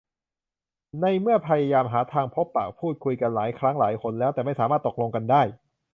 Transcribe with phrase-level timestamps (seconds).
[1.01, 5.41] ในเมื่อพยายามหาทางพบปะพูดคุยกันหลายครั้งหลายหนแล้ว แต่ไม่สามารถตกลงกันได้